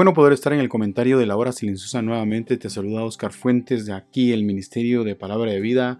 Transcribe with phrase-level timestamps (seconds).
[0.00, 2.56] Bueno poder estar en el comentario de la hora silenciosa nuevamente.
[2.56, 5.98] Te saluda Oscar Fuentes de aquí, el Ministerio de Palabra de Vida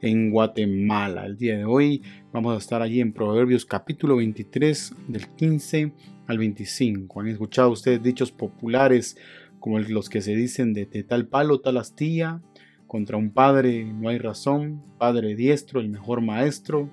[0.00, 1.26] en Guatemala.
[1.26, 2.00] El día de hoy
[2.32, 5.92] vamos a estar allí en Proverbios capítulo 23 del 15
[6.28, 7.20] al 25.
[7.20, 9.16] ¿Han escuchado ustedes dichos populares
[9.58, 12.40] como los que se dicen de, de tal palo, tal astilla?
[12.86, 16.88] Contra un padre no hay razón, padre diestro, el mejor maestro,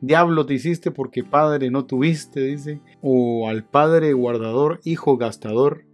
[0.00, 2.80] Diablo te hiciste porque padre no tuviste, dice.
[3.02, 5.84] O al padre guardador, hijo gastador.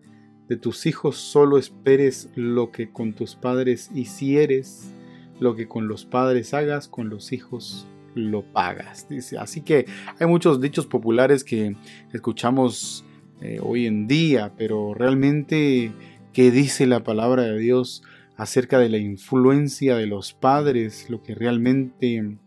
[0.48, 4.92] De tus hijos solo esperes lo que con tus padres hicieres.
[5.40, 9.08] Lo que con los padres hagas, con los hijos lo pagas.
[9.08, 9.38] Dice.
[9.38, 9.86] Así que
[10.18, 11.74] hay muchos dichos populares que
[12.12, 13.04] escuchamos
[13.40, 15.92] eh, hoy en día, pero realmente,
[16.32, 18.02] ¿qué dice la palabra de Dios
[18.36, 21.10] acerca de la influencia de los padres?
[21.10, 22.38] Lo que realmente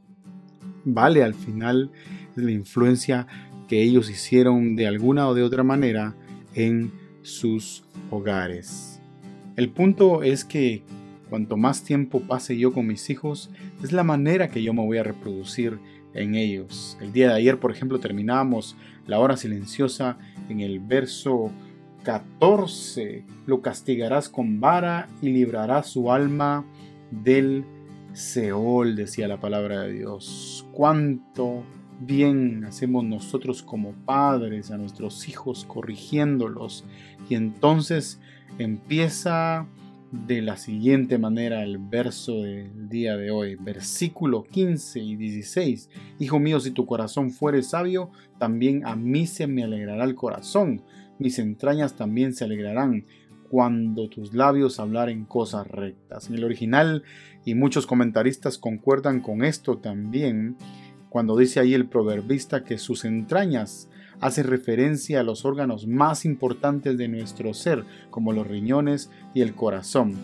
[0.94, 1.92] vale al final
[2.36, 3.28] la influencia
[3.68, 6.16] que ellos hicieron de alguna o de otra manera
[6.56, 9.02] en sus hogares.
[9.56, 10.84] El punto es que
[11.30, 13.50] cuanto más tiempo pase yo con mis hijos,
[13.84, 15.80] es la manera que yo me voy a reproducir
[16.14, 16.98] en ellos.
[17.02, 20.18] El día de ayer, por ejemplo, terminamos la hora silenciosa
[20.50, 21.52] en el verso
[22.04, 23.26] 14.
[23.46, 26.66] Lo castigarás con vara y librarás su alma
[27.12, 27.66] del
[28.18, 30.66] Seol, decía la palabra de Dios.
[30.72, 31.64] Cuánto
[32.00, 36.84] bien hacemos nosotros como padres a nuestros hijos corrigiéndolos.
[37.30, 38.20] Y entonces
[38.58, 39.68] empieza
[40.12, 45.92] de la siguiente manera el verso del día de hoy, versículo 15 y 16.
[46.18, 48.10] Hijo mío, si tu corazón fuere sabio,
[48.40, 50.82] también a mí se me alegrará el corazón,
[51.20, 53.06] mis entrañas también se alegrarán
[53.50, 56.30] cuando tus labios hablaren cosas rectas.
[56.30, 57.04] En el original,
[57.46, 60.58] y muchos comentaristas concuerdan con esto también,
[61.10, 66.98] cuando dice ahí el proverbista que sus entrañas hace referencia a los órganos más importantes
[66.98, 70.16] de nuestro ser, como los riñones y el corazón.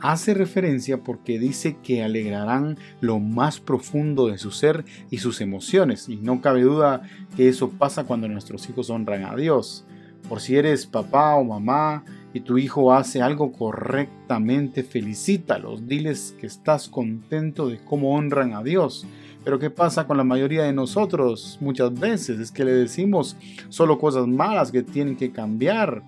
[0.00, 6.08] Hace referencia porque dice que alegrarán lo más profundo de su ser y sus emociones,
[6.08, 7.02] y no cabe duda
[7.36, 9.84] que eso pasa cuando nuestros hijos honran a Dios.
[10.28, 16.46] Por si eres papá o mamá y tu hijo hace algo correctamente, felicítalos, diles que
[16.46, 19.06] estás contento de cómo honran a Dios.
[19.44, 21.58] Pero ¿qué pasa con la mayoría de nosotros?
[21.60, 23.36] Muchas veces es que le decimos
[23.68, 26.02] solo cosas malas que tienen que cambiar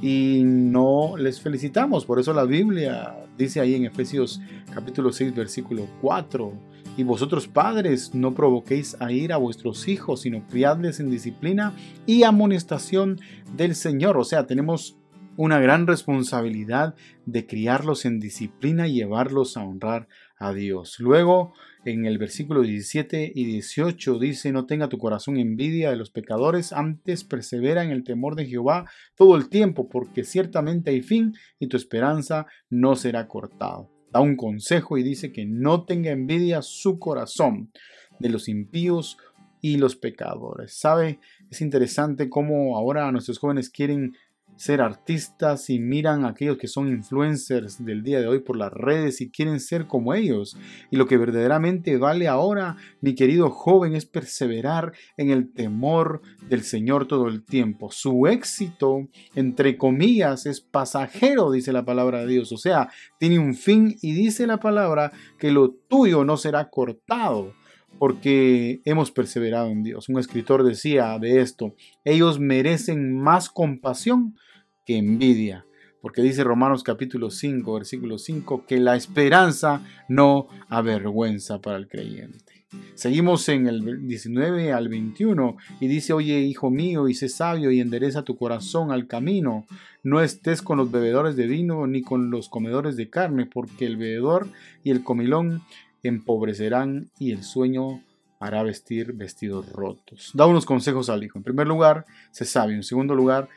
[0.00, 2.06] y no les felicitamos.
[2.06, 4.40] Por eso la Biblia dice ahí en Efesios
[4.72, 6.52] capítulo 6 versículo 4,
[6.96, 11.72] y vosotros padres no provoquéis a ir a vuestros hijos, sino criadles en disciplina
[12.06, 13.18] y amonestación
[13.56, 14.18] del Señor.
[14.18, 14.96] O sea, tenemos
[15.36, 16.94] una gran responsabilidad
[17.26, 20.98] de criarlos en disciplina y llevarlos a honrar a Dios.
[20.98, 21.54] Luego,
[21.84, 26.72] en el versículo 17 y 18 dice, no tenga tu corazón envidia de los pecadores,
[26.72, 31.68] antes persevera en el temor de Jehová todo el tiempo, porque ciertamente hay fin y
[31.68, 33.90] tu esperanza no será cortado.
[34.12, 37.72] Da un consejo y dice que no tenga envidia su corazón
[38.18, 39.16] de los impíos
[39.62, 40.74] y los pecadores.
[40.74, 41.20] ¿Sabe?
[41.50, 44.14] Es interesante cómo ahora nuestros jóvenes quieren
[44.62, 48.72] ser artistas y miran a aquellos que son influencers del día de hoy por las
[48.72, 50.56] redes y quieren ser como ellos.
[50.88, 56.62] Y lo que verdaderamente vale ahora, mi querido joven, es perseverar en el temor del
[56.62, 57.90] Señor todo el tiempo.
[57.90, 62.52] Su éxito, entre comillas, es pasajero, dice la palabra de Dios.
[62.52, 62.88] O sea,
[63.18, 65.10] tiene un fin y dice la palabra
[65.40, 67.52] que lo tuyo no será cortado
[67.98, 70.08] porque hemos perseverado en Dios.
[70.08, 71.74] Un escritor decía de esto,
[72.04, 74.36] ellos merecen más compasión
[74.84, 75.66] que envidia,
[76.00, 82.52] porque dice Romanos capítulo 5, versículo 5, que la esperanza no avergüenza para el creyente.
[82.94, 87.80] Seguimos en el 19 al 21 y dice, oye hijo mío, y sé sabio y
[87.80, 89.66] endereza tu corazón al camino,
[90.02, 93.96] no estés con los bebedores de vino ni con los comedores de carne, porque el
[93.96, 94.48] bebedor
[94.82, 95.62] y el comilón
[96.02, 98.02] empobrecerán y el sueño
[98.40, 100.32] hará vestir vestidos rotos.
[100.34, 101.38] Da unos consejos al hijo.
[101.38, 102.74] En primer lugar, sé sabio.
[102.74, 103.48] En segundo lugar,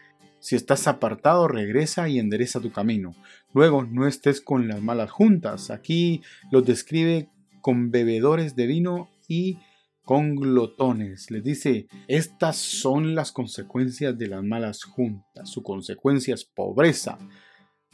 [0.46, 3.16] si estás apartado, regresa y endereza tu camino.
[3.52, 5.72] Luego, no estés con las malas juntas.
[5.72, 6.22] Aquí
[6.52, 7.30] los describe
[7.62, 9.58] con bebedores de vino y
[10.04, 11.32] con glotones.
[11.32, 15.50] Les dice, estas son las consecuencias de las malas juntas.
[15.50, 17.18] Su consecuencia es pobreza.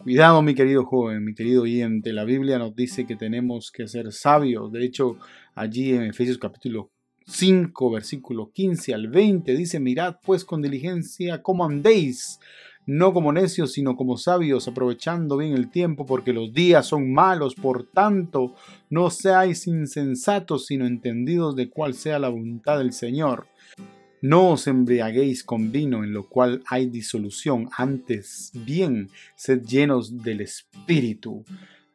[0.03, 2.11] Cuidado, mi querido joven, mi querido oyente.
[2.11, 4.73] La Biblia nos dice que tenemos que ser sabios.
[4.73, 5.17] De hecho,
[5.55, 6.91] allí en Efesios capítulo
[7.31, 12.39] 5, versículo 15 al 20, dice, mirad pues con diligencia cómo andéis
[12.85, 17.55] no como necios, sino como sabios, aprovechando bien el tiempo, porque los días son malos.
[17.55, 18.55] Por tanto,
[18.89, 23.47] no seáis insensatos, sino entendidos de cuál sea la voluntad del Señor.
[24.21, 30.41] No os embriaguéis con vino, en lo cual hay disolución, antes bien, sed llenos del
[30.41, 31.43] Espíritu.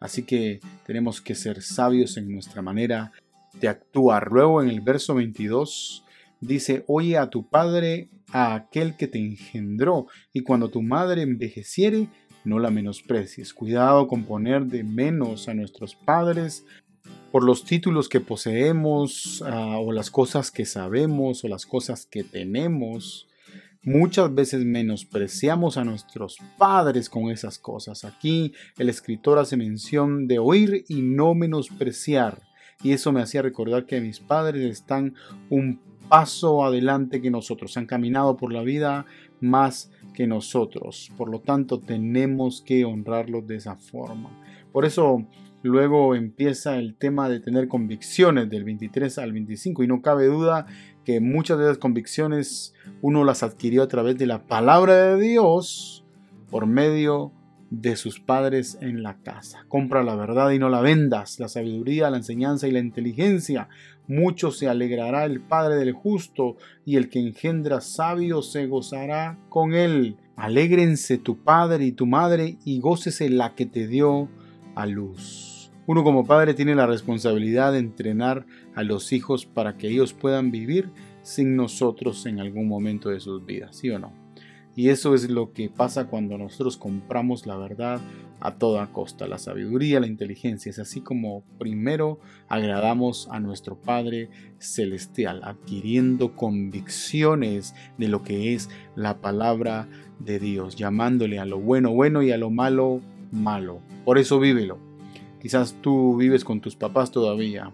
[0.00, 3.12] Así que tenemos que ser sabios en nuestra manera
[3.61, 4.29] de actuar.
[4.31, 6.05] Luego en el verso 22
[6.41, 12.08] dice, oye a tu padre, a aquel que te engendró, y cuando tu madre envejeciere,
[12.44, 13.53] no la menosprecies.
[13.53, 16.64] Cuidado con poner de menos a nuestros padres
[17.32, 22.25] por los títulos que poseemos, ah, o las cosas que sabemos, o las cosas que
[22.25, 23.29] tenemos.
[23.82, 28.05] Muchas veces menospreciamos a nuestros padres con esas cosas.
[28.05, 32.43] Aquí el escritor hace mención de oír y no menospreciar.
[32.82, 35.14] Y eso me hacía recordar que mis padres están
[35.50, 39.06] un paso adelante que nosotros, han caminado por la vida
[39.40, 41.11] más que nosotros.
[41.17, 44.31] Por lo tanto, tenemos que honrarlos de esa forma.
[44.73, 45.26] Por eso
[45.62, 50.67] luego empieza el tema de tener convicciones del 23 al 25 y no cabe duda
[51.05, 56.05] que muchas de esas convicciones uno las adquirió a través de la palabra de Dios
[56.50, 57.32] por medio
[57.71, 59.65] de sus padres en la casa.
[59.69, 63.69] Compra la verdad y no la vendas, la sabiduría, la enseñanza y la inteligencia.
[64.09, 69.75] Mucho se alegrará el Padre del justo y el que engendra sabio se gozará con
[69.75, 70.17] él.
[70.37, 74.29] Alégrense tu padre y tu madre y gócese la que te dio
[74.75, 75.73] a luz.
[75.87, 80.51] Uno como padre tiene la responsabilidad de entrenar a los hijos para que ellos puedan
[80.51, 80.91] vivir
[81.23, 84.25] sin nosotros en algún momento de sus vidas, ¿sí o no?
[84.76, 87.99] Y eso es lo que pasa cuando nosotros compramos la verdad
[88.40, 89.26] a toda costa.
[89.26, 94.28] La sabiduría, la inteligencia es así como primero agradamos a nuestro Padre
[94.58, 99.88] Celestial, adquiriendo convicciones de lo que es la palabra
[100.19, 103.00] de Dios, llamándole a lo bueno bueno y a lo malo
[103.32, 103.81] malo.
[104.05, 104.78] Por eso vívelo.
[105.40, 107.73] Quizás tú vives con tus papás todavía,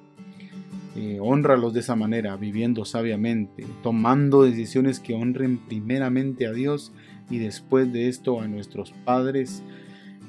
[0.94, 6.93] eh, honralos de esa manera, viviendo sabiamente, tomando decisiones que honren primeramente a Dios
[7.31, 9.62] y después de esto a nuestros padres,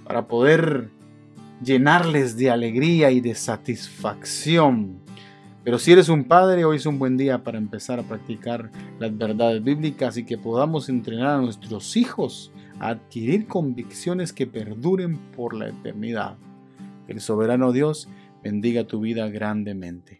[0.06, 0.89] para poder
[1.62, 5.00] llenarles de alegría y de satisfacción.
[5.63, 8.69] Pero si eres un padre, hoy es un buen día para empezar a practicar
[9.00, 15.18] las verdades bíblicas y que podamos entrenar a nuestros hijos a adquirir convicciones que perduren
[15.36, 16.36] por la eternidad.
[17.07, 18.09] El soberano Dios
[18.44, 20.19] bendiga tu vida grandemente.